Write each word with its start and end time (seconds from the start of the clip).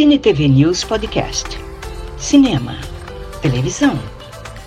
Cine 0.00 0.18
TV 0.18 0.48
News 0.48 0.82
Podcast. 0.82 1.58
Cinema, 2.16 2.74
televisão, 3.42 3.98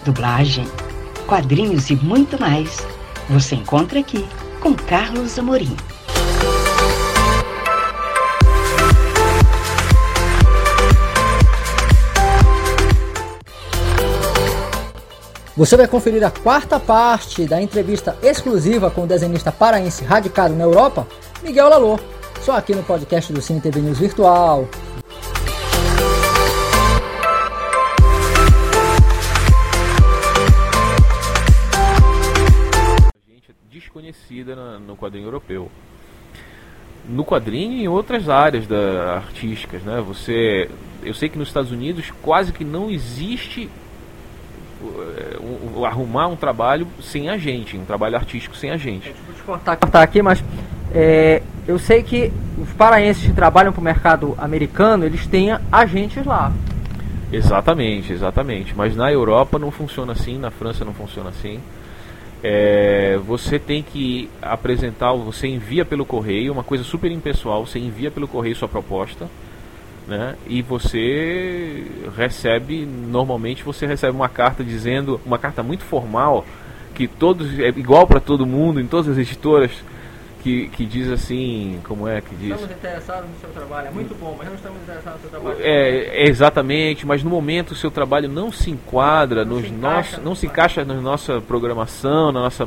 dublagem, 0.06 0.68
quadrinhos 1.26 1.90
e 1.90 1.96
muito 1.96 2.40
mais. 2.40 2.86
Você 3.32 3.56
encontra 3.56 4.00
aqui 4.00 4.24
com 4.61 4.75
Carlos 4.75 5.39
Amorim. 5.39 5.75
Você 15.57 15.75
vai 15.75 15.88
conferir 15.88 16.24
a 16.24 16.29
quarta 16.29 16.79
parte 16.79 17.47
da 17.47 17.60
entrevista 17.60 18.15
exclusiva 18.21 18.92
com 18.92 19.06
o 19.06 19.07
desenhista 19.07 19.52
paraense 19.52 20.04
radicado 20.04 20.54
na 20.54 20.65
Europa, 20.65 21.07
Miguel 21.42 21.70
Lalô, 21.70 22.00
só 22.39 22.56
aqui 22.56 22.75
no 22.75 22.84
podcast 22.84 23.34
do 23.34 23.42
Cine 23.42 23.61
TV 23.61 23.79
News 23.79 23.97
Virtual. 23.97 24.70
No 34.86 34.95
quadrinho 34.95 35.28
europeu. 35.28 35.69
No 37.08 37.25
quadrinho 37.25 37.73
e 37.73 37.83
em 37.83 37.88
outras 37.88 38.30
áreas 38.30 38.66
da, 38.66 39.16
artísticas, 39.16 39.83
né? 39.83 40.02
Você, 40.08 40.69
eu 41.03 41.14
sei 41.14 41.28
que 41.28 41.38
nos 41.38 41.50
Estados 41.50 41.72
Unidos 41.72 42.11
quase 42.22 42.53
que 42.53 42.64
não 42.64 42.89
existe 42.89 43.69
uh, 44.81 45.86
arrumar 45.86 46.27
um 46.27 46.36
trabalho 46.36 46.88
sem 47.02 47.30
a 47.30 47.38
gente, 47.38 47.77
um 47.77 47.86
trabalho 47.86 48.16
artístico 48.16 48.55
sem 48.55 48.72
a 48.72 48.77
gente. 48.77 49.11
Te 49.11 49.44
cortar, 49.45 49.75
cortar 49.75 50.02
aqui, 50.02 50.22
mas 50.22 50.41
é, 50.94 51.41
eu 51.67 51.77
sei 51.77 52.03
que 52.03 52.31
os 52.58 52.71
paraenses 52.73 53.25
que 53.25 53.33
trabalham 53.33 53.73
para 53.73 53.81
o 53.81 53.83
mercado 53.83 54.36
americano, 54.38 55.05
eles 55.05 55.27
têm 55.27 55.49
agentes 55.71 56.25
lá. 56.25 56.53
Exatamente, 57.31 58.13
exatamente. 58.13 58.73
Mas 58.75 58.95
na 58.95 59.11
Europa 59.11 59.58
não 59.58 59.71
funciona 59.71 60.13
assim, 60.13 60.38
na 60.38 60.52
França 60.52 60.86
não 60.86 60.93
funciona 60.93 61.30
assim. 61.30 61.59
É, 62.44 63.17
você 63.25 63.58
tem 63.58 63.81
que 63.81 64.30
apresentar, 64.41 65.13
você 65.13 65.47
envia 65.47 65.86
pelo 65.86 66.05
correio, 66.05 66.52
uma 66.52 66.63
coisa 66.63 66.83
super 66.83 67.09
impessoal, 67.09 67.66
você 67.66 67.80
envia 67.80 68.11
pelo 68.11 68.27
correio 68.27 68.55
sua 68.55 68.67
proposta 68.67 69.30
né? 70.08 70.36
E 70.47 70.61
você 70.61 71.86
recebe, 72.16 72.86
normalmente 72.86 73.64
você 73.64 73.86
recebe 73.86 74.16
uma 74.16 74.30
carta 74.30 74.64
dizendo, 74.64 75.19
uma 75.25 75.38
carta 75.38 75.64
muito 75.64 75.83
formal, 75.83 76.45
que 76.94 77.08
todos 77.08 77.58
é 77.59 77.69
igual 77.69 78.05
para 78.05 78.19
todo 78.19 78.45
mundo, 78.45 78.80
em 78.80 78.88
todas 78.88 79.09
as 79.09 79.17
editoras, 79.17 79.71
que, 80.44 80.67
que 80.67 80.86
diz 80.86 81.09
assim, 81.09 81.80
como 81.86 82.05
é 82.05 82.19
que 82.19 82.36
diz? 82.36 82.52
Estamos 82.52 82.75
interessados 82.75 83.30
no 83.30 83.39
seu 83.39 83.49
trabalho, 83.49 83.88
é 83.88 83.91
muito 83.91 84.13
bom, 84.13 84.36
mas 84.38 84.47
não 84.49 84.55
estamos 84.55 84.81
interessados 84.81 85.22
no 85.23 85.30
seu 85.30 85.39
trabalho. 85.39 85.58
É, 85.61 86.27
exatamente, 86.27 87.05
mas 87.08 87.23
no 87.23 87.30
momento 87.30 87.72
o 87.72 87.75
seu 87.75 87.89
trabalho 87.89 88.27
não 88.27 88.52
se 88.52 88.69
enquadra 88.69 89.45
não 89.45 89.55
nos 89.55 89.67
se 89.67 89.73
encaixa, 89.73 90.21
não 90.21 90.36
se 90.36 90.45
encaixa 90.45 90.83
na 90.83 90.95
nossa 90.95 91.39
programação, 91.39 92.33
na 92.33 92.41
nossa 92.41 92.66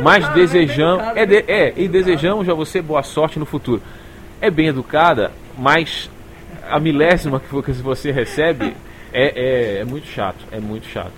mas 0.00 0.26
né? 0.26 0.34
desejamos, 0.34 1.04
é, 1.14 1.26
de, 1.26 1.44
é, 1.46 1.74
e 1.76 1.86
desejamos 1.86 2.48
a 2.48 2.54
você 2.54 2.80
boa 2.80 3.02
sorte 3.02 3.38
no 3.38 3.44
futuro. 3.44 3.82
É 4.40 4.50
bem 4.50 4.68
educada, 4.68 5.32
mas 5.58 6.08
a 6.70 6.80
milésima 6.80 7.38
que 7.38 7.72
você 7.72 8.10
recebe 8.10 8.74
é, 9.12 9.78
é, 9.78 9.80
é, 9.80 9.84
muito 9.84 10.06
chato, 10.06 10.42
é 10.50 10.58
muito 10.58 10.86
chato. 10.86 11.12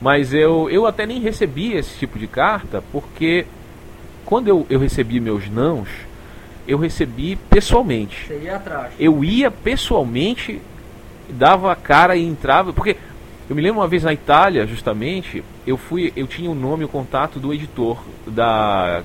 Mas 0.00 0.32
eu, 0.32 0.70
eu 0.70 0.86
até 0.86 1.04
nem 1.04 1.20
recebi 1.20 1.72
esse 1.72 1.98
tipo 1.98 2.16
de 2.16 2.28
carta, 2.28 2.84
porque 2.92 3.46
quando 4.26 4.48
eu, 4.48 4.66
eu 4.68 4.78
recebi 4.80 5.20
meus 5.20 5.48
nãos, 5.48 5.88
eu 6.66 6.76
recebi 6.76 7.36
pessoalmente. 7.36 8.26
Você 8.26 8.40
ia 8.42 8.56
atrás. 8.56 8.92
Eu 8.98 9.24
ia 9.24 9.50
pessoalmente, 9.50 10.60
dava 11.30 11.72
a 11.72 11.76
cara 11.76 12.16
e 12.16 12.26
entrava, 12.26 12.72
porque 12.72 12.96
eu 13.48 13.54
me 13.54 13.62
lembro 13.62 13.80
uma 13.80 13.88
vez 13.88 14.02
na 14.02 14.12
Itália, 14.12 14.66
justamente, 14.66 15.44
eu 15.64 15.76
fui, 15.76 16.12
eu 16.16 16.26
tinha 16.26 16.50
o 16.50 16.54
nome 16.54 16.82
e 16.82 16.84
o 16.84 16.88
contato 16.88 17.38
do 17.38 17.54
editor 17.54 18.02
da 18.26 19.02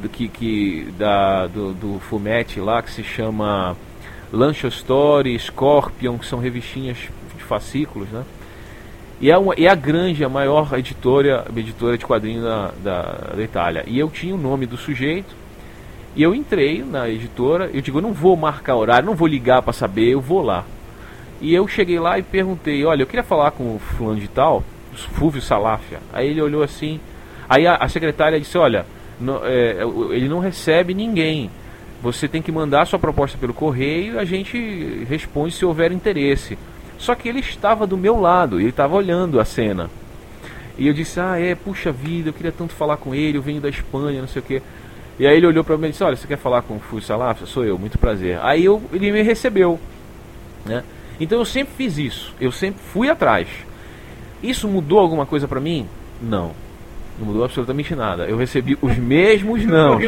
do, 0.00 0.08
que, 0.08 0.28
que 0.28 0.94
da, 0.96 1.46
do, 1.46 1.72
do 1.72 1.98
Fumetti 1.98 2.60
lá, 2.60 2.82
que 2.82 2.90
se 2.90 3.02
chama 3.02 3.76
Lancha 4.32 4.68
Story, 4.68 5.36
Scorpion, 5.38 6.18
que 6.18 6.26
são 6.26 6.38
revistinhas 6.38 6.98
de 7.36 7.42
fascículos, 7.42 8.08
né? 8.10 8.24
E 9.20 9.30
é, 9.30 9.36
uma, 9.36 9.54
é 9.54 9.66
a 9.66 9.74
grande, 9.74 10.24
a 10.24 10.28
maior 10.28 10.72
editora, 10.78 11.44
editora 11.56 11.98
de 11.98 12.06
quadrinhos 12.06 12.44
da, 12.44 12.70
da, 12.82 13.02
da, 13.34 13.42
Itália. 13.42 13.84
E 13.86 13.98
eu 13.98 14.08
tinha 14.08 14.34
o 14.34 14.38
nome 14.38 14.64
do 14.64 14.76
sujeito, 14.76 15.34
e 16.14 16.22
eu 16.22 16.34
entrei 16.34 16.84
na 16.84 17.08
editora, 17.08 17.68
eu 17.72 17.80
digo, 17.80 17.98
eu 17.98 18.02
não 18.02 18.12
vou 18.12 18.36
marcar 18.36 18.76
horário, 18.76 19.06
não 19.06 19.16
vou 19.16 19.26
ligar 19.26 19.62
para 19.62 19.72
saber, 19.72 20.08
eu 20.08 20.20
vou 20.20 20.42
lá. 20.42 20.64
E 21.40 21.52
eu 21.52 21.66
cheguei 21.66 21.98
lá 21.98 22.18
e 22.18 22.22
perguntei, 22.22 22.84
olha, 22.84 23.02
eu 23.02 23.06
queria 23.06 23.24
falar 23.24 23.50
com 23.50 23.76
o 23.76 23.78
fulano 23.78 24.20
de 24.20 24.28
tal, 24.28 24.62
Fúvio 24.94 25.42
Salafia. 25.42 25.98
Aí 26.12 26.28
ele 26.28 26.40
olhou 26.40 26.62
assim, 26.62 27.00
aí 27.48 27.66
a, 27.66 27.76
a 27.76 27.88
secretária 27.88 28.38
disse, 28.38 28.56
olha, 28.56 28.86
no, 29.20 29.40
é, 29.44 29.78
ele 30.10 30.28
não 30.28 30.38
recebe 30.38 30.94
ninguém. 30.94 31.50
Você 32.00 32.28
tem 32.28 32.40
que 32.40 32.52
mandar 32.52 32.86
sua 32.86 32.98
proposta 32.98 33.36
pelo 33.36 33.52
correio 33.52 34.14
e 34.14 34.18
a 34.18 34.24
gente 34.24 35.04
responde 35.08 35.54
se 35.54 35.64
houver 35.64 35.90
interesse. 35.90 36.56
Só 36.98 37.14
que 37.14 37.28
ele 37.28 37.38
estava 37.38 37.86
do 37.86 37.96
meu 37.96 38.20
lado, 38.20 38.60
ele 38.60 38.70
estava 38.70 38.96
olhando 38.96 39.40
a 39.40 39.44
cena. 39.44 39.88
E 40.76 40.86
eu 40.86 40.92
disse: 40.92 41.20
Ah, 41.20 41.38
é, 41.38 41.54
puxa 41.54 41.90
vida, 41.92 42.28
eu 42.28 42.32
queria 42.32 42.52
tanto 42.52 42.72
falar 42.72 42.96
com 42.96 43.14
ele, 43.14 43.38
eu 43.38 43.42
venho 43.42 43.60
da 43.60 43.68
Espanha, 43.68 44.20
não 44.20 44.28
sei 44.28 44.42
o 44.42 44.44
quê. 44.44 44.62
E 45.18 45.26
aí 45.26 45.36
ele 45.36 45.46
olhou 45.46 45.64
para 45.64 45.76
mim 45.76 45.86
e 45.86 45.90
disse: 45.90 46.04
Olha, 46.04 46.16
você 46.16 46.26
quer 46.26 46.38
falar 46.38 46.62
com 46.62 46.76
o 46.76 46.80
Fui 46.80 47.00
Salaf? 47.00 47.46
Sou 47.46 47.64
eu, 47.64 47.78
muito 47.78 47.98
prazer. 47.98 48.38
Aí 48.42 48.64
eu, 48.64 48.82
ele 48.92 49.10
me 49.10 49.22
recebeu. 49.22 49.78
Né? 50.66 50.84
Então 51.20 51.38
eu 51.38 51.44
sempre 51.44 51.74
fiz 51.76 51.98
isso, 51.98 52.34
eu 52.40 52.52
sempre 52.52 52.80
fui 52.92 53.08
atrás. 53.08 53.48
Isso 54.42 54.68
mudou 54.68 54.98
alguma 54.98 55.26
coisa 55.26 55.48
para 55.48 55.60
mim? 55.60 55.88
Não. 56.22 56.52
Não 57.18 57.26
mudou 57.26 57.44
absolutamente 57.44 57.94
nada. 57.96 58.24
Eu 58.26 58.36
recebi 58.36 58.78
os 58.80 58.96
mesmos 58.96 59.64
não. 59.66 59.98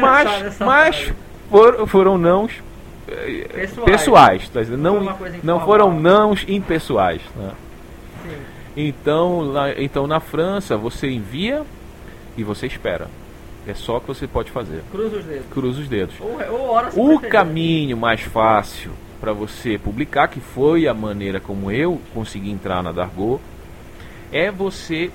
Mas, 0.00 0.58
mas 0.58 1.12
foram, 1.50 1.86
foram 1.86 2.18
nãos 2.18 2.52
eh, 2.52 2.73
pessoais, 3.06 3.84
pessoais 3.84 4.48
tá 4.50 4.62
não, 4.76 5.02
não, 5.02 5.18
não 5.42 5.60
foram 5.60 5.98
nãos 5.98 6.44
impessoais. 6.48 7.20
Né? 7.36 7.52
Então, 8.76 9.40
lá, 9.40 9.70
então 9.80 10.06
na 10.06 10.20
França 10.20 10.76
você 10.76 11.08
envia 11.10 11.62
e 12.36 12.42
você 12.42 12.66
espera. 12.66 13.08
É 13.66 13.72
só 13.72 13.96
o 13.96 14.00
que 14.00 14.08
você 14.08 14.26
pode 14.26 14.50
fazer. 14.50 14.82
Cruza 14.90 15.16
os 15.16 15.24
dedos. 15.24 15.46
Cruza 15.50 15.80
os 15.80 15.88
dedos. 15.88 16.14
Ou, 16.96 17.14
o 17.14 17.20
caminho 17.20 17.96
mais 17.96 18.20
fácil 18.20 18.90
para 19.20 19.32
você 19.32 19.78
publicar, 19.78 20.28
que 20.28 20.40
foi 20.40 20.86
a 20.86 20.92
maneira 20.92 21.40
como 21.40 21.70
eu 21.70 21.98
consegui 22.12 22.50
entrar 22.50 22.82
na 22.82 22.92
Dargo, 22.92 23.40
é 24.30 24.50
você 24.50 25.10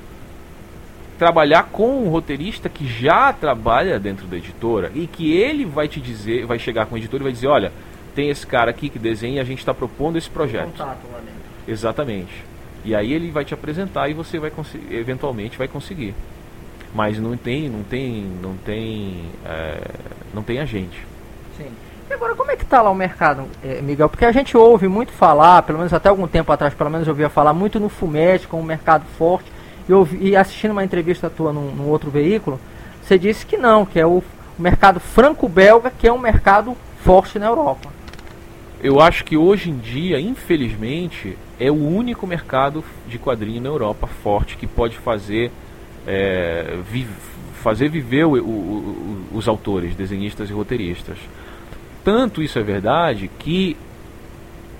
trabalhar 1.19 1.63
com 1.63 2.05
um 2.05 2.09
roteirista 2.09 2.69
que 2.69 2.87
já 2.87 3.33
trabalha 3.33 3.99
dentro 3.99 4.25
da 4.25 4.37
editora 4.37 4.89
e 4.95 5.05
que 5.05 5.33
ele 5.33 5.65
vai 5.65 5.85
te 5.85 5.99
dizer, 5.99 6.45
vai 6.45 6.57
chegar 6.57 6.85
com 6.85 6.95
o 6.95 6.97
editor 6.97 7.19
e 7.19 7.23
vai 7.23 7.31
dizer, 7.33 7.47
olha, 7.47 7.73
tem 8.15 8.29
esse 8.29 8.47
cara 8.47 8.71
aqui 8.71 8.87
que 8.87 8.97
desenha 8.97 9.35
e 9.35 9.39
a 9.41 9.43
gente 9.43 9.59
está 9.59 9.73
propondo 9.73 10.17
esse 10.17 10.29
projeto. 10.29 10.71
Contato 10.71 11.05
lá 11.11 11.19
dentro. 11.19 11.41
Exatamente. 11.67 12.45
E 12.85 12.95
aí 12.95 13.11
ele 13.11 13.29
vai 13.31 13.43
te 13.43 13.53
apresentar 13.53 14.07
e 14.07 14.13
você 14.13 14.39
vai 14.39 14.49
eventualmente 14.89 15.57
vai 15.57 15.67
conseguir. 15.67 16.15
Mas 16.95 17.19
não 17.19 17.35
tem, 17.35 17.69
não 17.69 17.83
tem, 17.83 18.23
não 18.41 18.55
tem, 18.55 19.25
é, 19.45 19.81
não 20.33 20.41
tem 20.41 20.59
agente. 20.59 21.05
Sim. 21.57 21.67
E 22.09 22.13
agora 22.13 22.33
como 22.33 22.49
é 22.49 22.55
que 22.55 22.63
está 22.63 22.81
lá 22.81 22.89
o 22.89 22.95
mercado, 22.95 23.43
é, 23.61 23.81
Miguel? 23.81 24.07
Porque 24.07 24.23
a 24.23 24.31
gente 24.31 24.55
ouve 24.55 24.87
muito 24.87 25.11
falar, 25.11 25.63
pelo 25.63 25.79
menos 25.79 25.93
até 25.93 26.07
algum 26.07 26.27
tempo 26.27 26.49
atrás, 26.51 26.73
pelo 26.73 26.89
menos 26.89 27.05
eu 27.05 27.11
ouvia 27.11 27.29
falar 27.29 27.53
muito 27.53 27.77
no 27.77 27.89
Fumete, 27.89 28.47
com 28.47 28.59
um 28.61 28.63
mercado 28.63 29.03
forte 29.17 29.58
e, 29.89 29.93
ouvi, 29.93 30.29
e 30.29 30.35
assistindo 30.35 30.71
uma 30.71 30.83
entrevista 30.83 31.29
tua 31.29 31.51
num, 31.51 31.71
num, 31.71 31.89
outro 31.89 32.11
veículo, 32.11 32.59
você 33.01 33.17
disse 33.17 33.43
que 33.43 33.57
não, 33.57 33.85
que 33.85 33.99
é 33.99 34.05
o, 34.05 34.23
o 34.57 34.61
mercado 34.61 34.99
franco-belga, 34.99 35.89
que 35.89 36.07
é 36.07 36.13
um 36.13 36.19
mercado 36.19 36.77
forte 37.03 37.39
na 37.39 37.47
Europa. 37.47 37.89
Eu 38.81 39.01
acho 39.01 39.25
que 39.25 39.35
hoje 39.35 39.71
em 39.71 39.77
dia, 39.77 40.19
infelizmente, 40.21 41.35
é 41.59 41.71
o 41.71 41.75
único 41.75 42.27
mercado 42.27 42.83
de 43.07 43.17
quadrinho 43.17 43.61
na 43.61 43.67
Europa 43.67 44.05
forte 44.05 44.55
que 44.55 44.67
pode 44.67 44.95
fazer, 44.95 45.51
é, 46.07 46.77
vi, 46.89 47.07
fazer 47.61 47.89
viver 47.89 48.25
o, 48.25 48.37
o, 48.37 49.27
os 49.33 49.47
autores, 49.47 49.95
desenhistas 49.95 50.49
e 50.49 50.53
roteiristas. 50.53 51.17
Tanto 52.03 52.43
isso 52.43 52.59
é 52.59 52.63
verdade 52.63 53.29
que 53.39 53.75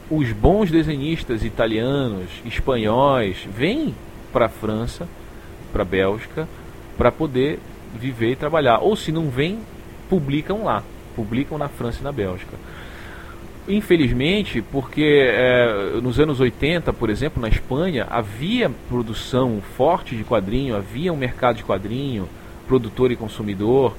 os 0.09 0.31
bons 0.31 0.71
desenhistas 0.71 1.43
italianos, 1.43 2.29
espanhóis, 2.45 3.45
vêm 3.51 3.93
para 4.31 4.45
a 4.45 4.49
França, 4.49 5.07
para 5.71 5.83
a 5.83 5.85
Bélgica, 5.85 6.47
para 6.97 7.11
poder 7.11 7.59
viver 7.95 8.31
e 8.31 8.35
trabalhar. 8.35 8.79
Ou 8.79 8.95
se 8.95 9.11
não 9.11 9.29
vem, 9.29 9.59
publicam 10.09 10.63
lá, 10.63 10.83
publicam 11.15 11.57
na 11.57 11.67
França 11.67 11.99
e 12.01 12.03
na 12.03 12.11
Bélgica. 12.11 12.57
Infelizmente, 13.67 14.63
porque 14.63 15.27
é, 15.31 15.99
nos 16.01 16.19
anos 16.19 16.39
80, 16.39 16.91
por 16.91 17.09
exemplo, 17.09 17.39
na 17.39 17.47
Espanha, 17.47 18.07
havia 18.09 18.71
produção 18.89 19.61
forte 19.77 20.15
de 20.15 20.23
quadrinho, 20.23 20.75
havia 20.75 21.13
um 21.13 21.17
mercado 21.17 21.57
de 21.57 21.63
quadrinho, 21.63 22.27
produtor 22.67 23.11
e 23.11 23.15
consumidor. 23.15 23.95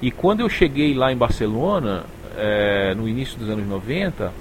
E 0.00 0.12
quando 0.12 0.40
eu 0.40 0.48
cheguei 0.48 0.94
lá 0.94 1.12
em 1.12 1.16
Barcelona, 1.16 2.04
é, 2.36 2.94
no 2.94 3.08
início 3.08 3.36
dos 3.36 3.50
anos 3.50 3.66
90, 3.66 4.32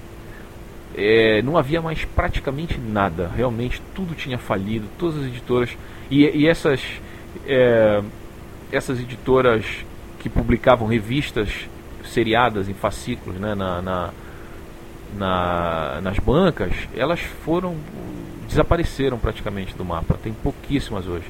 é, 0.98 1.44
não 1.44 1.56
havia 1.56 1.80
mais 1.80 2.04
praticamente 2.04 2.80
nada. 2.80 3.32
Realmente 3.36 3.82
tudo 3.94 4.16
tinha 4.16 4.38
falido, 4.38 4.88
todas 4.98 5.20
as 5.20 5.28
editoras. 5.28 5.78
E, 6.10 6.26
e 6.26 6.48
essas, 6.48 6.82
é, 7.46 8.02
essas 8.72 9.00
editoras 9.00 9.64
que 10.20 10.28
publicavam 10.28 10.88
revistas 10.88 11.50
seriadas 12.04 12.68
em 12.68 12.74
fascículos 12.74 13.40
né, 13.40 13.54
na, 13.54 13.82
na, 13.82 14.10
na, 15.16 16.02
nas 16.02 16.18
bancas, 16.18 16.74
elas 16.96 17.20
foram 17.20 17.76
desapareceram 18.48 19.20
praticamente 19.20 19.76
do 19.76 19.86
mapa. 19.86 20.18
Tem 20.22 20.34
pouquíssimas 20.34 21.06
hoje. 21.06 21.26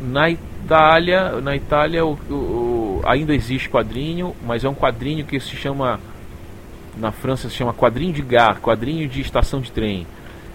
Na 0.00 0.28
Itália, 0.28 1.40
na 1.40 1.54
Itália 1.54 2.04
o, 2.04 2.14
o, 2.28 3.02
ainda 3.06 3.32
existe 3.34 3.70
quadrinho, 3.70 4.34
mas 4.44 4.64
é 4.64 4.68
um 4.68 4.74
quadrinho 4.74 5.24
que 5.24 5.38
se 5.38 5.56
chama 5.56 6.00
na 6.96 7.10
França 7.10 7.48
se 7.48 7.54
chama 7.54 7.72
quadrinho 7.72 8.12
de 8.12 8.22
gar, 8.22 8.60
quadrinho 8.60 9.08
de 9.08 9.20
estação 9.20 9.60
de 9.60 9.70
trem, 9.70 10.06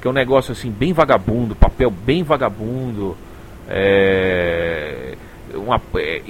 que 0.01 0.07
é 0.07 0.09
um 0.09 0.13
negócio 0.13 0.51
assim 0.51 0.71
bem 0.71 0.93
vagabundo, 0.93 1.55
papel 1.55 1.89
bem 1.89 2.23
vagabundo, 2.23 3.17
é, 3.67 5.15
uma, 5.53 5.81
é, 5.95 6.21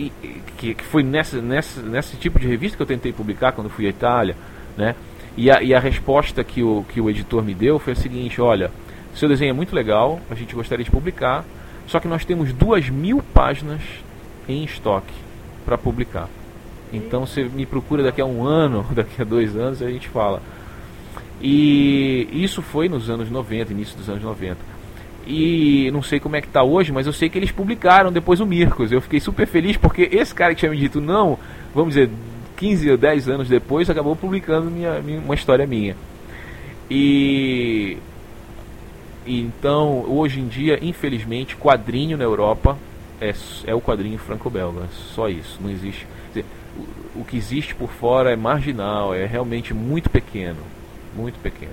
que, 0.57 0.74
que 0.74 0.83
foi 0.83 1.04
nessa, 1.04 1.42
nessa, 1.42 1.81
nesse 1.81 2.18
tipo 2.18 2.39
de 2.39 2.48
revista 2.48 2.77
que 2.77 2.83
eu 2.83 2.88
tentei 2.88 3.12
publicar 3.12 3.51
quando 3.51 3.69
fui 3.69 3.86
à 3.86 3.89
Itália, 3.89 4.36
né? 4.77 4.95
E 5.36 5.51
a, 5.51 5.62
e 5.62 5.74
a 5.74 5.80
resposta 5.80 6.44
que 6.44 6.63
o, 6.63 6.83
que 6.89 7.00
o 7.00 7.10
editor 7.10 7.44
me 7.44 7.53
deu 7.53 7.77
foi 7.77 7.94
a 7.94 7.95
seguinte: 7.95 8.42
olha, 8.42 8.71
seu 9.13 9.30
desenho 9.30 9.51
é 9.51 9.53
muito 9.53 9.75
legal, 9.75 10.19
a 10.31 10.36
gente 10.36 10.56
gostaria 10.56 10.83
de 10.83 10.92
publicar, 10.92 11.45
só 11.86 12.00
que 12.00 12.07
nós 12.07 12.25
temos 12.25 12.51
duas 12.53 12.89
mil 12.89 13.21
páginas 13.33 13.81
em 14.48 14.63
estoque 14.63 15.13
para 15.65 15.77
publicar. 15.77 16.27
Então 16.92 17.25
você 17.25 17.44
me 17.44 17.66
procura 17.66 18.04
daqui 18.04 18.22
a 18.22 18.25
um 18.25 18.45
ano, 18.45 18.86
daqui 18.94 19.22
a 19.22 19.25
dois 19.25 19.56
anos, 19.56 19.81
a 19.81 19.89
gente 19.89 20.07
fala. 20.07 20.42
E 21.42 22.28
isso 22.31 22.62
foi 22.62 22.89
nos 22.89 23.10
anos 23.10 23.30
90, 23.30 23.72
início 23.72 23.98
dos 23.98 24.10
anos 24.10 24.24
90. 24.24 24.57
E 25.28 25.92
não 25.92 26.01
sei 26.01 26.19
como 26.19 26.36
é 26.38 26.42
que 26.42 26.48
está 26.48 26.63
hoje, 26.63 26.92
mas 26.92 27.06
eu 27.06 27.13
sei 27.13 27.30
que 27.30 27.38
eles 27.38 27.51
publicaram 27.51 28.12
depois 28.12 28.39
o 28.39 28.45
Mircos. 28.45 28.92
Eu 28.92 29.01
fiquei 29.01 29.19
super 29.19 29.45
feliz 29.45 29.75
porque 29.75 30.10
esse 30.12 30.34
cara 30.34 30.54
que 30.54 30.60
tinha 30.60 30.72
me 30.72 30.78
dito 30.78 31.01
não, 31.01 31.38
vamos 31.75 31.95
dizer, 31.95 32.10
15 32.56 32.92
ou 32.92 32.98
10 32.98 33.30
anos 33.30 33.50
depois, 33.50 33.89
acabou 33.89 34.16
publicando 34.16 34.72
minha, 34.72 35.00
minha 35.01 35.19
uma 35.19 35.36
história 35.36 35.68
minha. 35.68 35.95
E 36.89 37.98
então, 39.28 40.06
hoje 40.07 40.39
em 40.39 40.48
dia, 40.48 40.80
infelizmente, 40.81 41.57
quadrinho 41.57 42.18
na 42.18 42.24
Europa 42.24 42.78
é, 43.21 43.33
é 43.65 43.75
o 43.75 43.81
quadrinho 43.81 44.17
franco-belga. 44.17 44.87
Só 45.13 45.29
isso. 45.29 45.59
Não 45.61 45.69
existe. 45.69 46.07
Dizer, 46.29 46.45
o, 47.15 47.21
o, 47.21 47.25
que 47.25 47.37
existe 47.37 47.75
por 47.75 47.89
fora 47.89 48.31
é 48.31 48.35
marginal, 48.35 49.13
é 49.13 49.25
realmente 49.25 49.73
muito 49.73 50.09
pequeno. 50.09 50.61
Muito 51.15 51.39
pequeno. 51.39 51.71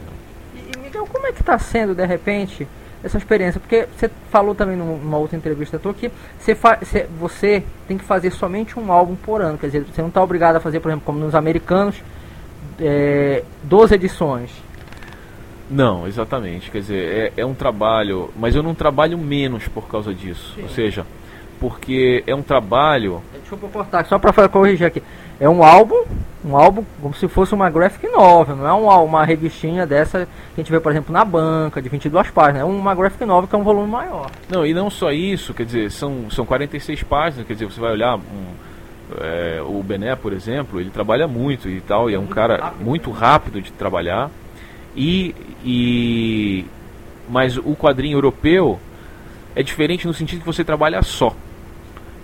E, 0.55 0.79
Miguel, 0.79 1.07
como 1.07 1.27
é 1.27 1.33
que 1.33 1.41
está 1.41 1.59
sendo, 1.59 1.95
de 1.95 2.07
repente, 2.07 2.67
essa 3.03 3.19
experiência? 3.19 3.61
Porque 3.61 3.87
você 3.97 4.11
falou 4.31 4.55
também 4.55 4.77
numa 4.77 5.19
outra 5.19 5.37
entrevista 5.37 5.79
tua 5.79 5.93
que 5.93 6.11
você, 6.39 6.55
você, 6.55 7.09
você 7.19 7.65
tem 7.87 7.99
que 7.99 8.05
fazer 8.05 8.31
somente 8.31 8.79
um 8.79 8.91
álbum 8.91 9.15
por 9.15 9.43
ano. 9.43 9.59
Quer 9.59 9.67
dizer, 9.67 9.85
você 9.85 10.01
não 10.01 10.09
está 10.09 10.23
obrigado 10.23 10.57
a 10.57 10.61
fazer, 10.61 10.81
por 10.81 10.89
exemplo, 10.89 11.05
como 11.05 11.19
nos 11.19 11.35
americanos, 11.35 11.97
é, 12.81 13.45
12 13.63 13.95
edições 13.95 14.65
não, 15.71 16.07
exatamente. 16.07 16.71
Quer 16.71 16.79
dizer, 16.79 17.33
é, 17.37 17.41
é, 17.41 17.47
um 17.47 17.55
trabalho, 17.55 18.31
mas 18.37 18.55
eu 18.55 18.63
não 18.63 18.75
trabalho 18.75 19.19
menos 19.19 19.67
por 19.69 19.89
causa 19.89 20.13
disso. 20.13 20.53
Sim. 20.55 20.63
Ou 20.63 20.69
seja, 20.69 21.07
porque 21.65 22.23
é 22.27 22.35
um 22.35 22.43
trabalho. 22.43 23.23
Deixa 23.33 23.55
eu 23.55 23.71
cortar 23.71 24.05
só 24.05 24.19
para 24.19 24.47
corrigir 24.51 24.87
aqui. 24.87 25.03
É 25.41 25.49
um 25.49 25.65
álbum, 25.65 26.05
um 26.45 26.55
álbum 26.55 26.85
como 27.01 27.15
se 27.15 27.27
fosse 27.27 27.55
uma 27.55 27.71
graphic 27.71 28.07
novel, 28.07 28.55
não 28.55 28.69
é 28.69 28.73
uma, 28.75 28.99
uma 28.99 29.25
revistinha 29.25 29.87
dessa 29.87 30.27
que 30.27 30.61
a 30.61 30.63
gente 30.63 30.71
vê, 30.71 30.79
por 30.79 30.93
exemplo, 30.93 31.11
na 31.11 31.25
banca, 31.25 31.81
de 31.81 31.89
22 31.89 32.31
páginas. 32.31 32.61
É 32.61 32.65
uma 32.65 32.95
graphic 32.95 33.25
novel 33.25 33.49
que 33.49 33.55
é 33.55 33.59
um 33.59 33.63
volume 33.63 33.91
maior. 33.91 34.31
Não, 34.47 34.67
e 34.67 34.75
não 34.75 34.91
só 34.91 35.11
isso, 35.11 35.55
quer 35.55 35.65
dizer, 35.65 35.91
são, 35.91 36.31
são 36.31 36.45
46 36.45 37.03
páginas, 37.05 37.47
quer 37.47 37.55
dizer, 37.55 37.65
você 37.65 37.81
vai 37.81 37.93
olhar. 37.93 38.17
Um, 38.17 38.21
é, 39.19 39.63
o 39.63 39.83
Bené, 39.83 40.15
por 40.15 40.35
exemplo, 40.35 40.79
ele 40.79 40.91
trabalha 40.91 41.27
muito 41.27 41.67
e 41.67 41.81
tal, 41.81 42.11
e 42.11 42.15
é 42.15 42.19
um 42.19 42.27
cara 42.27 42.75
muito 42.79 43.11
rápido 43.11 43.63
de 43.63 43.73
trabalhar. 43.73 44.31
E, 44.95 45.35
e 45.65 46.67
mas 47.27 47.57
o 47.57 47.75
quadrinho 47.75 48.19
europeu 48.19 48.79
é 49.57 49.63
diferente 49.63 50.07
no 50.07 50.13
sentido 50.13 50.41
que 50.41 50.47
você 50.47 50.63
trabalha 50.63 51.03
só. 51.03 51.35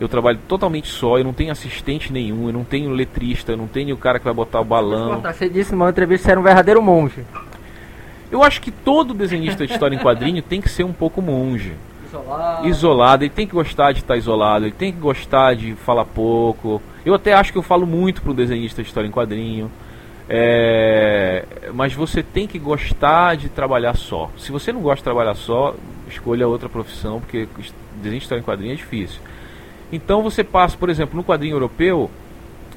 Eu 0.00 0.08
trabalho 0.08 0.38
totalmente 0.48 0.88
só, 0.88 1.18
eu 1.18 1.24
não 1.24 1.34
tenho 1.34 1.52
assistente 1.52 2.10
nenhum, 2.10 2.46
eu 2.46 2.52
não 2.54 2.64
tenho 2.64 2.90
letrista, 2.90 3.52
eu 3.52 3.56
não 3.58 3.66
tenho 3.66 3.94
o 3.94 3.98
cara 3.98 4.18
que 4.18 4.24
vai 4.24 4.32
botar 4.32 4.58
o 4.58 4.64
balão. 4.64 5.20
Você 5.20 5.46
disse 5.46 5.72
numa 5.72 5.90
entrevista 5.90 6.22
que 6.22 6.26
você 6.26 6.30
era 6.30 6.40
um 6.40 6.42
verdadeiro 6.42 6.80
monge. 6.80 7.22
Eu 8.32 8.42
acho 8.42 8.62
que 8.62 8.70
todo 8.70 9.12
desenhista 9.12 9.66
de 9.66 9.72
história 9.74 9.94
em 9.94 9.98
quadrinho 9.98 10.42
tem 10.42 10.58
que 10.58 10.70
ser 10.70 10.84
um 10.84 10.92
pouco 10.92 11.20
monge. 11.20 11.74
Isolado. 12.06 12.68
Isolado, 12.68 13.24
ele 13.24 13.30
tem 13.30 13.46
que 13.46 13.52
gostar 13.52 13.92
de 13.92 14.00
estar 14.00 14.16
isolado, 14.16 14.64
ele 14.64 14.74
tem 14.74 14.90
que 14.90 14.98
gostar 14.98 15.54
de 15.54 15.74
falar 15.74 16.06
pouco. 16.06 16.80
Eu 17.04 17.12
até 17.12 17.34
acho 17.34 17.52
que 17.52 17.58
eu 17.58 17.62
falo 17.62 17.86
muito 17.86 18.22
para 18.22 18.30
o 18.30 18.34
desenhista 18.34 18.82
de 18.82 18.88
história 18.88 19.06
em 19.06 19.12
quadrinho. 19.12 19.70
É, 20.32 21.44
mas 21.74 21.92
você 21.92 22.22
tem 22.22 22.46
que 22.46 22.58
gostar 22.58 23.36
de 23.36 23.48
trabalhar 23.48 23.96
só. 23.96 24.30
Se 24.38 24.50
você 24.50 24.72
não 24.72 24.80
gosta 24.80 24.98
de 24.98 25.04
trabalhar 25.04 25.34
só, 25.34 25.74
escolha 26.08 26.48
outra 26.48 26.68
profissão, 26.68 27.20
porque 27.20 27.48
desenho 27.96 28.18
de 28.18 28.22
história 28.22 28.40
em 28.40 28.44
quadrinho 28.44 28.72
é 28.72 28.76
difícil. 28.76 29.20
Então 29.92 30.22
você 30.22 30.44
passa, 30.44 30.76
por 30.76 30.88
exemplo, 30.88 31.16
no 31.16 31.24
quadrinho 31.24 31.54
europeu, 31.54 32.10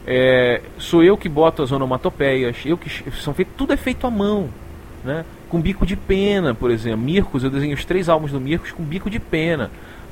é, 0.06 0.62
sou 0.78 1.04
eu 1.04 1.16
que 1.16 1.30
boto 1.30 1.62
as 1.62 1.72
onomatopeias, 1.72 2.58
eu 2.66 2.78
que 2.78 2.90
são 3.12 3.34
feito, 3.34 3.52
tudo 3.56 3.74
é 3.74 3.78
feito 3.78 4.06
à 4.06 4.12
mão, 4.12 4.50
né? 5.04 5.24
Com 5.50 5.62
bico 5.62 5.86
de 5.86 5.96
pena, 5.96 6.54
por 6.54 6.72
exemplo. 6.72 7.00
Mircos, 7.00 7.44
eu 7.44 7.50
desenho 7.50 7.76
os 7.76 7.86
três 7.86 8.10
álbuns 8.10 8.32
do 8.32 8.42
Mircos 8.42 8.72
com 8.72 8.84
bico 8.84 9.10
de 9.10 9.20
pena. 9.20 9.70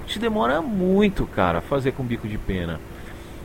Isso 0.08 0.20
demora 0.20 0.62
muito, 0.62 1.26
cara, 1.26 1.62
fazer 1.62 1.94
com 1.94 2.04
bico 2.04 2.28
de 2.28 2.38
pena. 2.38 2.80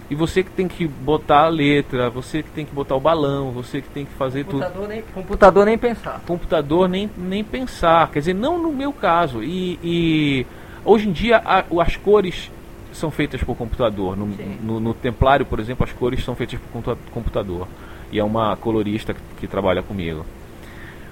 E 0.08 0.14
você 0.14 0.42
que 0.42 0.50
tem 0.50 0.68
que 0.68 0.86
botar 0.86 1.44
a 1.44 1.48
letra, 1.48 2.08
você 2.08 2.42
que 2.42 2.50
tem 2.50 2.64
que 2.64 2.72
botar 2.72 2.94
o 2.94 3.00
balão, 3.00 3.50
você 3.50 3.80
que 3.80 3.88
tem 3.88 4.04
que 4.04 4.12
fazer 4.12 4.44
computador 4.44 4.72
tudo. 4.72 4.88
Nem, 4.88 5.02
computador 5.02 5.66
nem 5.66 5.78
pensar. 5.78 6.22
Computador 6.26 6.88
nem, 6.88 7.10
nem 7.16 7.42
pensar. 7.42 8.10
Quer 8.12 8.20
dizer, 8.20 8.34
não 8.34 8.56
no 8.56 8.72
meu 8.72 8.92
caso. 8.92 9.42
E, 9.42 9.78
e 9.82 10.46
hoje 10.84 11.08
em 11.08 11.12
dia 11.12 11.38
a, 11.44 11.64
as 11.82 11.96
cores 11.96 12.52
são 12.96 13.10
feitas 13.10 13.42
por 13.42 13.56
computador. 13.56 14.16
No, 14.16 14.26
no, 14.26 14.80
no, 14.80 14.94
Templário, 14.94 15.46
por 15.46 15.60
exemplo, 15.60 15.84
as 15.84 15.92
cores 15.92 16.24
são 16.24 16.34
feitas 16.34 16.58
por 16.58 16.96
computador. 17.12 17.68
E 18.10 18.18
é 18.18 18.24
uma 18.24 18.56
colorista 18.56 19.14
que, 19.14 19.20
que 19.40 19.46
trabalha 19.46 19.82
comigo. 19.82 20.24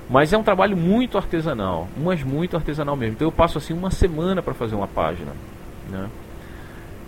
Mas 0.08 0.32
é 0.32 0.38
um 0.38 0.42
trabalho 0.42 0.76
muito 0.76 1.16
artesanal, 1.16 1.88
mas 1.96 2.22
muito 2.22 2.56
artesanal 2.56 2.96
mesmo. 2.96 3.14
Então 3.14 3.26
eu 3.26 3.32
passo 3.32 3.58
assim 3.58 3.72
uma 3.72 3.90
semana 3.90 4.42
para 4.42 4.52
fazer 4.52 4.74
uma 4.74 4.86
página. 4.86 5.32
Né? 5.90 6.08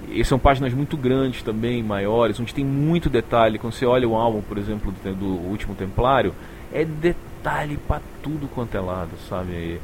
E 0.08 0.24
são 0.24 0.38
páginas 0.38 0.72
muito 0.72 0.96
grandes 0.96 1.42
também, 1.42 1.82
maiores, 1.82 2.38
onde 2.38 2.54
tem 2.54 2.64
muito 2.64 3.10
detalhe. 3.10 3.58
Quando 3.58 3.74
você 3.74 3.84
olha 3.84 4.08
o 4.08 4.14
álbum, 4.14 4.40
por 4.40 4.56
exemplo, 4.56 4.92
do, 4.92 5.14
do 5.14 5.26
Último 5.26 5.74
Templário, 5.74 6.34
é 6.72 6.84
detalhe 6.84 7.76
para 7.76 8.00
tudo 8.22 8.48
quanto 8.48 8.76
é 8.76 8.80
lado, 8.80 9.10
sabe? 9.28 9.52
E, 9.52 9.80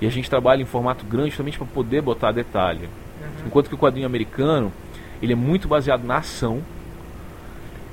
e, 0.00 0.06
a 0.06 0.10
gente 0.10 0.28
trabalha 0.28 0.62
em 0.62 0.66
formato 0.66 1.04
grande 1.04 1.30
justamente 1.30 1.58
para 1.58 1.66
poder 1.66 2.00
botar 2.00 2.32
detalhe. 2.32 2.88
Uhum. 3.20 3.46
Enquanto 3.46 3.68
que 3.68 3.74
o 3.74 3.78
quadrinho 3.78 4.06
americano, 4.06 4.72
ele 5.22 5.32
é 5.32 5.36
muito 5.36 5.68
baseado 5.68 6.04
na 6.04 6.18
ação. 6.18 6.62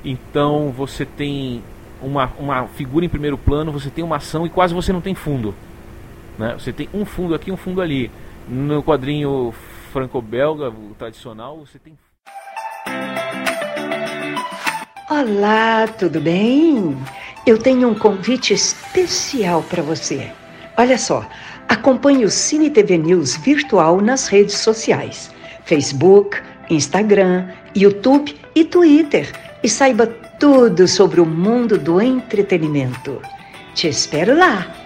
Então 0.04 0.70
você 0.70 1.04
tem 1.04 1.62
uma, 2.00 2.30
uma 2.38 2.66
figura 2.68 3.04
em 3.04 3.08
primeiro 3.08 3.36
plano, 3.36 3.72
você 3.72 3.90
tem 3.90 4.04
uma 4.04 4.16
ação 4.16 4.46
e 4.46 4.50
quase 4.50 4.74
você 4.74 4.92
não 4.92 5.00
tem 5.00 5.14
fundo. 5.14 5.54
Né? 6.38 6.54
Você 6.58 6.72
tem 6.72 6.88
um 6.92 7.04
fundo 7.04 7.34
aqui, 7.34 7.50
um 7.50 7.56
fundo 7.56 7.80
ali. 7.80 8.10
No 8.48 8.82
quadrinho 8.82 9.52
franco-belga, 9.92 10.72
tradicional, 10.98 11.58
você 11.58 11.78
tem. 11.78 11.98
Olá, 15.10 15.88
tudo 15.88 16.20
bem? 16.20 16.96
Eu 17.46 17.58
tenho 17.58 17.88
um 17.88 17.94
convite 17.94 18.52
especial 18.52 19.62
para 19.62 19.82
você. 19.82 20.30
Olha 20.76 20.98
só, 20.98 21.26
acompanhe 21.68 22.24
o 22.24 22.30
Cine 22.30 22.70
TV 22.70 22.98
News 22.98 23.36
virtual 23.36 24.00
nas 24.00 24.28
redes 24.28 24.56
sociais: 24.56 25.30
Facebook, 25.64 26.38
Instagram, 26.70 27.48
YouTube 27.74 28.34
e 28.54 28.64
Twitter. 28.64 29.32
E 29.62 29.68
saiba 29.68 30.06
tudo 30.38 30.86
sobre 30.86 31.20
o 31.20 31.26
mundo 31.26 31.78
do 31.78 32.00
entretenimento. 32.00 33.20
Te 33.74 33.88
espero 33.88 34.36
lá! 34.36 34.85